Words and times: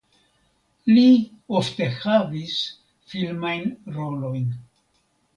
Li 0.93 1.09
ofte 1.57 1.89
havis 1.97 2.55
filmajn 3.11 3.67
rolojn. 3.99 4.49